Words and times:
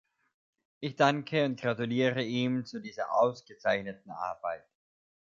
Ich 0.79 0.95
danke 0.95 1.45
und 1.45 1.59
gratuliere 1.61 2.23
ihm 2.23 2.65
zu 2.65 2.79
dieser 2.79 3.13
ausgezeichneten 3.13 4.09
Arbeit. 4.09 4.67